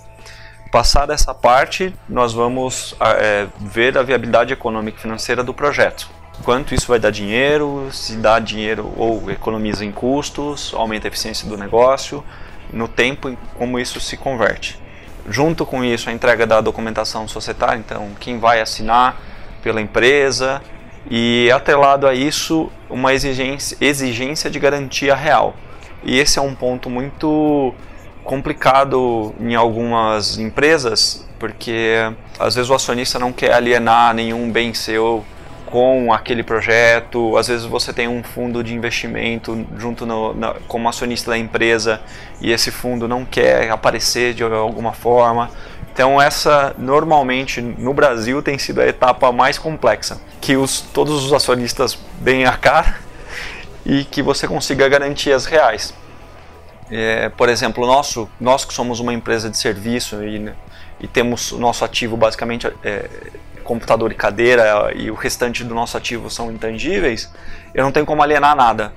Passada 0.70 1.14
essa 1.14 1.34
parte, 1.34 1.94
nós 2.08 2.32
vamos 2.32 2.96
é, 3.00 3.46
ver 3.60 3.96
a 3.96 4.02
viabilidade 4.02 4.52
econômica 4.52 4.98
e 4.98 5.00
financeira 5.00 5.42
do 5.42 5.54
projeto 5.54 6.08
quanto 6.42 6.74
isso 6.74 6.88
vai 6.88 6.98
dar 6.98 7.10
dinheiro, 7.10 7.88
se 7.92 8.16
dá 8.16 8.38
dinheiro 8.38 8.92
ou 8.96 9.30
economiza 9.30 9.84
em 9.84 9.92
custos, 9.92 10.72
aumenta 10.74 11.06
a 11.06 11.08
eficiência 11.08 11.48
do 11.48 11.56
negócio, 11.56 12.24
no 12.72 12.88
tempo 12.88 13.36
como 13.56 13.78
isso 13.78 14.00
se 14.00 14.16
converte. 14.16 14.78
Junto 15.28 15.64
com 15.64 15.84
isso, 15.84 16.10
a 16.10 16.12
entrega 16.12 16.46
da 16.46 16.60
documentação 16.60 17.28
societária, 17.28 17.78
então 17.78 18.10
quem 18.18 18.38
vai 18.38 18.60
assinar 18.60 19.16
pela 19.62 19.80
empresa 19.80 20.60
e 21.10 21.50
atrelado 21.52 22.06
a 22.06 22.14
isso 22.14 22.70
uma 22.88 23.12
exigência, 23.12 23.76
exigência 23.80 24.50
de 24.50 24.58
garantia 24.58 25.14
real. 25.14 25.54
E 26.02 26.18
esse 26.18 26.38
é 26.38 26.42
um 26.42 26.54
ponto 26.54 26.88
muito 26.88 27.74
complicado 28.22 29.34
em 29.38 29.54
algumas 29.54 30.38
empresas, 30.38 31.26
porque 31.38 31.94
às 32.38 32.54
vezes 32.54 32.70
o 32.70 32.74
acionista 32.74 33.18
não 33.18 33.32
quer 33.32 33.52
alienar 33.52 34.14
nenhum 34.14 34.50
bem 34.50 34.72
seu 34.72 35.24
com 35.66 36.12
aquele 36.12 36.42
projeto. 36.42 37.36
Às 37.36 37.48
vezes 37.48 37.66
você 37.66 37.92
tem 37.92 38.06
um 38.06 38.22
fundo 38.22 38.62
de 38.62 38.74
investimento 38.74 39.66
junto 39.76 40.06
no, 40.06 40.32
na, 40.32 40.54
como 40.68 40.88
acionista 40.88 41.32
da 41.32 41.38
empresa 41.38 42.00
e 42.40 42.52
esse 42.52 42.70
fundo 42.70 43.08
não 43.08 43.24
quer 43.24 43.70
aparecer 43.70 44.34
de 44.34 44.42
alguma 44.42 44.92
forma. 44.92 45.50
Então 45.94 46.20
essa 46.20 46.74
normalmente 46.76 47.62
no 47.62 47.94
Brasil 47.94 48.42
tem 48.42 48.58
sido 48.58 48.80
a 48.80 48.86
etapa 48.86 49.30
mais 49.30 49.58
complexa, 49.58 50.20
que 50.40 50.56
os, 50.56 50.80
todos 50.80 51.24
os 51.24 51.32
acionistas 51.32 51.96
deem 52.18 52.44
a 52.46 52.56
cara 52.56 52.98
e 53.86 54.02
que 54.04 54.20
você 54.20 54.48
consiga 54.48 54.88
garantias 54.88 55.46
reais. 55.46 55.94
É, 56.90 57.28
por 57.28 57.48
exemplo, 57.48 57.86
nosso, 57.86 58.28
nós 58.40 58.64
que 58.64 58.74
somos 58.74 58.98
uma 58.98 59.14
empresa 59.14 59.48
de 59.48 59.56
serviço 59.56 60.22
e, 60.24 60.52
e 60.98 61.06
temos 61.06 61.52
o 61.52 61.58
nosso 61.58 61.84
ativo 61.84 62.16
basicamente 62.16 62.66
é, 62.82 63.08
computador 63.62 64.10
e 64.10 64.16
cadeira 64.16 64.92
e 64.96 65.12
o 65.12 65.14
restante 65.14 65.62
do 65.62 65.76
nosso 65.76 65.96
ativo 65.96 66.28
são 66.28 66.50
intangíveis, 66.50 67.32
eu 67.72 67.84
não 67.84 67.92
tenho 67.92 68.04
como 68.04 68.20
alienar 68.20 68.56
nada. 68.56 68.92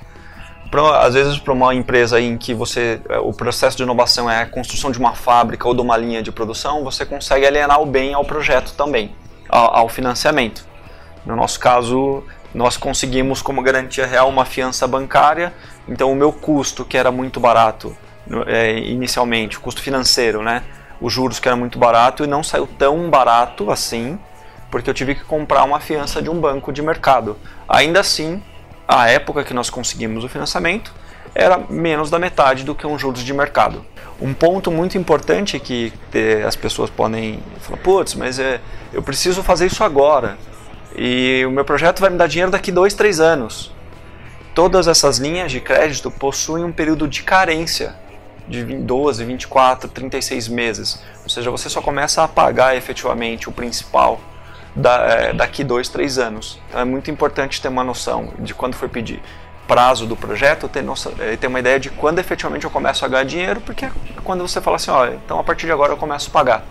Pra, 0.70 1.06
às 1.06 1.14
vezes, 1.14 1.38
para 1.38 1.54
uma 1.54 1.74
empresa 1.74 2.20
em 2.20 2.38
que 2.38 2.54
você 2.54 3.00
o 3.24 3.34
processo 3.34 3.78
de 3.78 3.84
inovação 3.84 4.30
é 4.30 4.42
a 4.42 4.46
construção 4.46 4.92
de 4.92 5.00
uma 5.00 5.14
fábrica 5.14 5.68
ou 5.68 5.74
de 5.74 5.82
uma 5.82 5.96
linha 5.96 6.22
de 6.22 6.32
produção, 6.32 6.84
você 6.84 7.06
consegue 7.06 7.46
alienar 7.46 7.82
o 7.82 7.86
bem 7.86 8.14
ao 8.14 8.26
projeto 8.26 8.74
também, 8.74 9.16
ao, 9.48 9.78
ao 9.78 9.90
financiamento. 9.90 10.66
No 11.26 11.36
nosso 11.36 11.60
caso, 11.60 12.24
nós 12.54 12.76
conseguimos 12.76 13.42
como 13.42 13.62
garantia 13.62 14.06
real 14.06 14.30
uma 14.30 14.46
fiança 14.46 14.88
bancária, 14.88 15.54
então 15.88 16.12
o 16.12 16.16
meu 16.16 16.32
custo, 16.34 16.84
que 16.84 16.98
era 16.98 17.12
muito 17.12 17.40
barato 17.40 17.96
é, 18.46 18.78
inicialmente, 18.80 19.58
o 19.58 19.62
custo 19.62 19.82
financeiro, 19.82 20.42
né? 20.42 20.64
os 21.00 21.14
juros 21.14 21.40
que 21.40 21.48
era 21.48 21.56
muito 21.56 21.78
barato 21.78 22.24
e 22.24 22.28
não 22.28 22.44
saiu 22.44 22.68
tão 22.68 23.10
barato 23.10 23.70
assim 23.70 24.18
porque 24.70 24.90
eu 24.90 24.94
tive 24.94 25.16
que 25.16 25.24
comprar 25.24 25.64
uma 25.64 25.80
fiança 25.80 26.22
de 26.22 26.30
um 26.30 26.40
banco 26.40 26.74
de 26.74 26.82
mercado. 26.82 27.38
Ainda 27.70 28.02
assim, 28.02 28.44
a 28.88 29.10
época 29.10 29.44
que 29.44 29.54
nós 29.54 29.70
conseguimos 29.70 30.24
o 30.24 30.30
financiamento 30.30 30.94
era 31.36 31.60
menos 31.70 32.10
da 32.10 32.18
metade 32.18 32.64
do 32.64 32.74
que 32.74 32.88
um 32.88 32.98
juros 32.98 33.24
de 33.24 33.34
mercado. 33.34 33.86
Um 34.20 34.34
ponto 34.34 34.72
muito 34.72 34.98
importante 34.98 35.60
que 35.60 35.94
as 36.48 36.56
pessoas 36.56 36.90
podem 36.90 37.40
falar, 37.60 37.78
putz, 37.78 38.16
mas 38.16 38.40
é, 38.40 38.60
eu 38.94 39.04
preciso 39.04 39.44
fazer 39.44 39.68
isso 39.68 39.84
agora 39.84 40.38
e 40.96 41.44
o 41.46 41.52
meu 41.52 41.64
projeto 41.64 42.00
vai 42.00 42.10
me 42.10 42.18
dar 42.18 42.28
dinheiro 42.28 42.52
daqui 42.52 42.72
dois, 42.72 42.94
três 42.94 43.20
anos. 43.20 43.72
Todas 44.56 44.88
essas 44.88 45.20
linhas 45.20 45.52
de 45.52 45.60
crédito 45.60 46.10
possuem 46.10 46.64
um 46.64 46.72
período 46.72 47.08
de 47.08 47.22
carência 47.22 47.96
de 48.48 48.64
12, 48.64 49.24
24, 49.24 49.90
36 49.90 50.48
meses. 50.48 51.00
Ou 51.24 51.30
seja, 51.30 51.52
você 51.52 51.70
só 51.70 51.82
começa 51.82 52.24
a 52.24 52.28
pagar 52.28 52.76
efetivamente 52.76 53.48
o 53.48 53.52
principal 53.52 54.20
da, 54.78 54.96
é, 55.00 55.34
daqui 55.34 55.64
dois, 55.64 55.90
três 55.90 56.18
anos. 56.18 56.60
Então 56.70 56.80
é 56.80 56.86
muito 56.86 57.10
importante 57.10 57.62
ter 57.62 57.68
uma 57.68 57.84
noção 57.84 58.32
de 58.40 58.54
quando 58.54 58.76
for 58.76 58.88
pedir 58.88 59.22
prazo 59.68 60.06
do 60.06 60.16
projeto, 60.16 60.70
ter, 60.70 60.82
noção, 60.82 61.12
é, 61.20 61.36
ter 61.36 61.48
uma 61.48 61.60
ideia 61.60 61.80
de 61.80 61.90
quando 61.90 62.20
efetivamente 62.20 62.64
eu 62.64 62.70
começo 62.70 63.04
a 63.04 63.08
ganhar 63.08 63.26
dinheiro, 63.26 63.60
porque 63.60 63.86
é 63.86 63.92
quando 64.24 64.48
você 64.48 64.62
fala 64.62 64.78
assim, 64.78 64.92
ó, 64.92 65.08
então 65.08 65.40
a 65.40 65.44
partir 65.44 65.66
de 65.66 65.72
agora 65.72 65.92
eu 65.92 65.98
começo 65.98 66.30
a 66.30 66.32
pagar. 66.32 66.64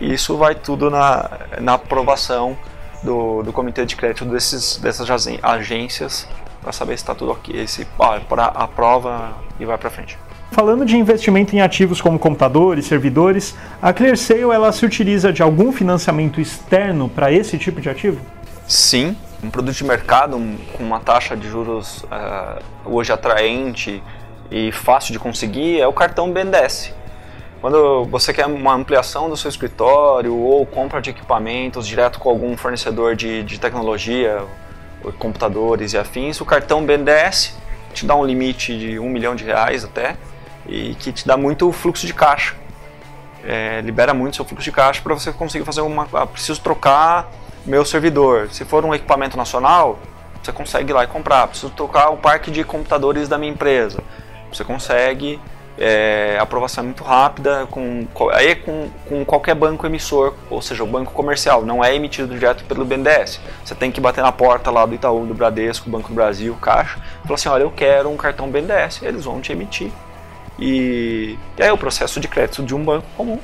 E 0.00 0.12
isso 0.12 0.36
vai 0.36 0.54
tudo 0.54 0.90
na, 0.90 1.28
na 1.60 1.74
aprovação 1.74 2.56
do, 3.02 3.42
do 3.42 3.52
comitê 3.52 3.84
de 3.84 3.96
crédito 3.96 4.24
desses, 4.26 4.76
dessas 4.76 5.08
agências 5.42 6.28
para 6.62 6.72
saber 6.72 6.96
se 6.96 7.02
está 7.02 7.14
tudo 7.14 7.32
ok, 7.32 7.66
se 7.66 7.86
ó, 7.98 8.18
aprova 8.54 9.32
e 9.58 9.64
vai 9.64 9.78
para 9.78 9.90
frente. 9.90 10.18
Falando 10.50 10.84
de 10.84 10.96
investimento 10.96 11.54
em 11.54 11.60
ativos 11.60 12.00
como 12.00 12.18
computadores, 12.18 12.86
servidores, 12.86 13.54
a 13.82 13.92
ClearSale 13.92 14.42
ela 14.42 14.72
se 14.72 14.84
utiliza 14.84 15.32
de 15.32 15.42
algum 15.42 15.70
financiamento 15.70 16.40
externo 16.40 17.08
para 17.08 17.30
esse 17.30 17.58
tipo 17.58 17.80
de 17.80 17.90
ativo? 17.90 18.20
Sim, 18.66 19.16
um 19.42 19.50
produto 19.50 19.76
de 19.76 19.84
mercado 19.84 20.40
com 20.72 20.82
uma 20.82 21.00
taxa 21.00 21.36
de 21.36 21.48
juros 21.48 22.02
uh, 22.04 22.62
hoje 22.84 23.12
atraente 23.12 24.02
e 24.50 24.72
fácil 24.72 25.12
de 25.12 25.18
conseguir 25.18 25.80
é 25.80 25.86
o 25.86 25.92
cartão 25.92 26.32
BNDES. 26.32 26.94
Quando 27.60 28.04
você 28.06 28.32
quer 28.32 28.46
uma 28.46 28.72
ampliação 28.72 29.28
do 29.28 29.36
seu 29.36 29.48
escritório 29.48 30.34
ou 30.34 30.64
compra 30.64 31.00
de 31.00 31.10
equipamentos 31.10 31.86
direto 31.86 32.18
com 32.18 32.30
algum 32.30 32.56
fornecedor 32.56 33.14
de, 33.14 33.42
de 33.42 33.60
tecnologia, 33.60 34.42
computadores 35.18 35.92
e 35.92 35.98
afins, 35.98 36.40
o 36.40 36.44
cartão 36.44 36.84
BNDES 36.84 37.56
te 37.92 38.06
dá 38.06 38.14
um 38.16 38.24
limite 38.24 38.78
de 38.78 38.98
um 38.98 39.08
milhão 39.08 39.34
de 39.34 39.44
reais 39.44 39.84
até 39.84 40.16
e 40.68 40.94
que 40.94 41.12
te 41.12 41.26
dá 41.26 41.36
muito 41.36 41.70
fluxo 41.72 42.06
de 42.06 42.14
caixa. 42.14 42.54
É, 43.44 43.80
libera 43.80 44.12
muito 44.12 44.36
seu 44.36 44.44
fluxo 44.44 44.64
de 44.64 44.72
caixa 44.72 45.00
para 45.00 45.14
você 45.14 45.32
conseguir 45.32 45.64
fazer 45.64 45.80
uma. 45.80 46.06
Ah, 46.12 46.26
preciso 46.26 46.60
trocar 46.60 47.30
meu 47.64 47.84
servidor. 47.84 48.48
Se 48.50 48.64
for 48.64 48.84
um 48.84 48.94
equipamento 48.94 49.36
nacional, 49.36 49.98
você 50.42 50.52
consegue 50.52 50.90
ir 50.90 50.94
lá 50.94 51.04
e 51.04 51.06
comprar. 51.06 51.48
Preciso 51.48 51.70
tocar 51.70 52.10
o 52.10 52.16
parque 52.16 52.50
de 52.50 52.62
computadores 52.64 53.28
da 53.28 53.38
minha 53.38 53.52
empresa. 53.52 54.02
Você 54.52 54.64
consegue 54.64 55.40
é, 55.78 56.36
aprovação 56.40 56.82
muito 56.82 57.04
rápida, 57.04 57.66
com, 57.70 58.06
aí 58.32 58.48
é 58.48 58.54
com, 58.54 58.90
com 59.08 59.24
qualquer 59.24 59.54
banco 59.54 59.86
emissor, 59.86 60.34
ou 60.50 60.60
seja, 60.60 60.82
o 60.82 60.86
banco 60.86 61.12
comercial, 61.12 61.64
não 61.64 61.84
é 61.84 61.94
emitido 61.94 62.34
direto 62.34 62.64
pelo 62.64 62.84
BNDES. 62.84 63.40
Você 63.64 63.74
tem 63.74 63.92
que 63.92 64.00
bater 64.00 64.22
na 64.22 64.32
porta 64.32 64.70
lá 64.70 64.84
do 64.84 64.94
Itaú, 64.94 65.24
do 65.24 65.34
Bradesco, 65.34 65.88
Banco 65.88 66.08
do 66.08 66.14
Brasil, 66.14 66.56
Caixa, 66.60 66.98
e 67.22 67.22
falar 67.22 67.34
assim, 67.34 67.48
olha, 67.48 67.62
eu 67.62 67.70
quero 67.70 68.10
um 68.10 68.16
cartão 68.16 68.50
BNDES, 68.50 69.02
eles 69.02 69.24
vão 69.24 69.40
te 69.40 69.52
emitir. 69.52 69.92
E, 70.58 71.38
e 71.56 71.62
aí 71.62 71.70
o 71.70 71.78
processo 71.78 72.18
de 72.18 72.28
crédito 72.28 72.62
de 72.62 72.74
um 72.74 72.82
banco 72.82 73.06
comum 73.16 73.38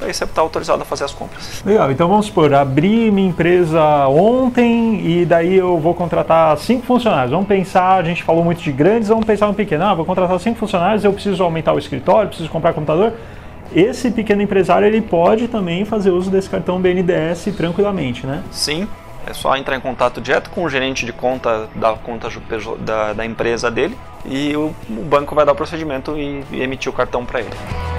aí 0.00 0.12
você 0.12 0.24
está 0.24 0.40
autorizado 0.40 0.82
a 0.82 0.84
fazer 0.84 1.04
as 1.04 1.12
compras. 1.12 1.62
Legal, 1.64 1.90
então 1.90 2.08
vamos 2.08 2.26
supor, 2.26 2.52
abri 2.54 3.10
minha 3.10 3.28
empresa 3.28 4.06
ontem 4.08 5.00
e 5.04 5.24
daí 5.24 5.54
eu 5.56 5.78
vou 5.78 5.94
contratar 5.94 6.56
cinco 6.58 6.84
funcionários. 6.86 7.30
Vamos 7.30 7.46
pensar, 7.46 7.96
a 7.96 8.02
gente 8.02 8.22
falou 8.22 8.44
muito 8.44 8.62
de 8.62 8.72
grandes, 8.72 9.08
vamos 9.08 9.24
pensar 9.24 9.46
no 9.46 9.54
pequeno. 9.54 9.84
Ah, 9.84 9.94
vou 9.94 10.04
contratar 10.04 10.38
cinco 10.40 10.58
funcionários, 10.58 11.04
eu 11.04 11.12
preciso 11.12 11.42
aumentar 11.42 11.72
o 11.72 11.78
escritório, 11.78 12.28
preciso 12.28 12.50
comprar 12.50 12.72
computador. 12.72 13.12
Esse 13.74 14.10
pequeno 14.10 14.42
empresário 14.42 14.86
ele 14.86 15.00
pode 15.00 15.48
também 15.48 15.84
fazer 15.84 16.10
uso 16.10 16.30
desse 16.30 16.48
cartão 16.48 16.80
BNDES 16.80 17.48
tranquilamente, 17.56 18.26
né? 18.26 18.42
Sim, 18.52 18.86
é 19.26 19.32
só 19.32 19.56
entrar 19.56 19.76
em 19.76 19.80
contato 19.80 20.20
direto 20.20 20.50
com 20.50 20.64
o 20.64 20.68
gerente 20.68 21.06
de 21.06 21.12
conta 21.12 21.68
da 21.74 21.92
conta 21.94 22.28
da, 22.80 23.12
da 23.12 23.24
empresa 23.24 23.70
dele 23.70 23.96
e 24.24 24.56
o, 24.56 24.74
o 24.88 25.02
banco 25.02 25.34
vai 25.34 25.44
dar 25.44 25.52
o 25.52 25.56
procedimento 25.56 26.16
e, 26.16 26.44
e 26.50 26.62
emitir 26.62 26.90
o 26.90 26.94
cartão 26.94 27.24
para 27.24 27.40
ele. 27.40 27.93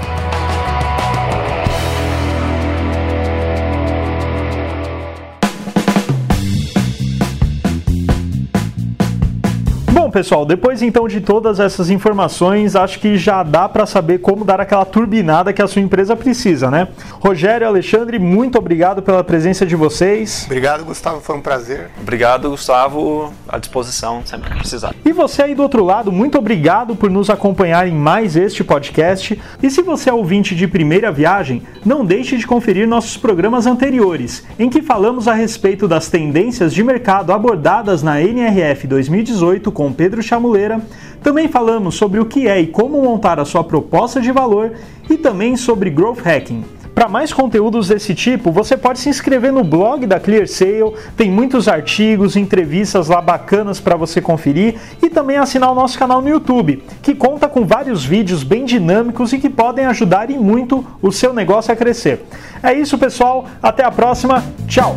Pessoal, 10.16 10.44
depois 10.44 10.82
então 10.82 11.06
de 11.06 11.20
todas 11.20 11.60
essas 11.60 11.90
informações, 11.90 12.74
acho 12.74 12.98
que 13.00 13.16
já 13.16 13.42
dá 13.42 13.68
para 13.68 13.86
saber 13.86 14.18
como 14.18 14.44
dar 14.44 14.60
aquela 14.60 14.84
turbinada 14.84 15.52
que 15.52 15.60
a 15.60 15.66
sua 15.66 15.82
empresa 15.82 16.14
precisa, 16.14 16.70
né? 16.70 16.88
Rogério 17.20 17.64
e 17.64 17.68
Alexandre, 17.68 18.18
muito 18.18 18.56
obrigado 18.56 19.02
pela 19.02 19.22
presença 19.22 19.66
de 19.66 19.76
vocês. 19.76 20.44
Obrigado, 20.46 20.84
Gustavo, 20.84 21.20
foi 21.20 21.36
um 21.36 21.40
prazer. 21.40 21.90
Obrigado, 22.00 22.50
Gustavo, 22.50 23.32
à 23.48 23.58
disposição 23.58 24.22
sempre 24.24 24.50
que 24.50 24.58
precisar. 24.58 24.94
E 25.04 25.12
você 25.12 25.42
aí 25.42 25.54
do 25.54 25.62
outro 25.62 25.84
lado, 25.84 26.10
muito 26.10 26.38
obrigado 26.38 26.94
por 26.96 27.10
nos 27.10 27.28
acompanhar 27.28 27.86
em 27.86 27.94
mais 27.94 28.36
este 28.36 28.64
podcast. 28.64 29.40
E 29.62 29.70
se 29.70 29.82
você 29.82 30.08
é 30.08 30.14
ouvinte 30.14 30.54
de 30.54 30.66
primeira 30.66 31.10
viagem, 31.12 31.62
não 31.84 32.04
deixe 32.04 32.36
de 32.36 32.46
conferir 32.46 32.86
nossos 32.86 33.16
programas 33.16 33.66
anteriores, 33.66 34.44
em 34.58 34.68
que 34.68 34.82
falamos 34.82 35.28
a 35.28 35.34
respeito 35.34 35.86
das 35.86 36.08
tendências 36.08 36.72
de 36.72 36.82
mercado 36.82 37.32
abordadas 37.32 38.02
na 38.02 38.22
NRF 38.22 38.86
2018 38.86 39.70
com 39.70 39.86
com 39.86 39.92
Pedro 40.06 40.22
Chamuleira. 40.22 40.80
Também 41.20 41.48
falamos 41.48 41.96
sobre 41.96 42.20
o 42.20 42.26
que 42.26 42.46
é 42.46 42.60
e 42.60 42.68
como 42.68 43.02
montar 43.02 43.40
a 43.40 43.44
sua 43.44 43.64
proposta 43.64 44.20
de 44.20 44.30
valor 44.30 44.74
e 45.10 45.16
também 45.16 45.56
sobre 45.56 45.90
growth 45.90 46.20
hacking. 46.20 46.62
Para 46.94 47.08
mais 47.08 47.32
conteúdos 47.32 47.88
desse 47.88 48.14
tipo, 48.14 48.52
você 48.52 48.76
pode 48.76 49.00
se 49.00 49.08
inscrever 49.08 49.52
no 49.52 49.64
blog 49.64 50.06
da 50.06 50.20
ClearSale, 50.20 50.94
tem 51.16 51.28
muitos 51.28 51.66
artigos, 51.66 52.36
entrevistas 52.36 53.08
lá 53.08 53.20
bacanas 53.20 53.80
para 53.80 53.96
você 53.96 54.20
conferir 54.20 54.76
e 55.02 55.10
também 55.10 55.38
assinar 55.38 55.72
o 55.72 55.74
nosso 55.74 55.98
canal 55.98 56.22
no 56.22 56.28
YouTube, 56.28 56.84
que 57.02 57.12
conta 57.12 57.48
com 57.48 57.66
vários 57.66 58.04
vídeos 58.04 58.44
bem 58.44 58.64
dinâmicos 58.64 59.32
e 59.32 59.38
que 59.38 59.50
podem 59.50 59.86
ajudar 59.86 60.30
e 60.30 60.38
muito 60.38 60.86
o 61.02 61.10
seu 61.10 61.34
negócio 61.34 61.72
a 61.72 61.76
crescer. 61.76 62.24
É 62.62 62.72
isso, 62.72 62.96
pessoal, 62.96 63.44
até 63.60 63.84
a 63.84 63.90
próxima. 63.90 64.42
Tchau. 64.68 64.96